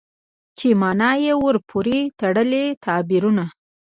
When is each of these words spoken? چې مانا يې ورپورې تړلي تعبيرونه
چې 0.57 0.67
مانا 0.81 1.11
يې 1.23 1.33
ورپورې 1.45 1.99
تړلي 2.19 2.65
تعبيرونه 2.85 3.45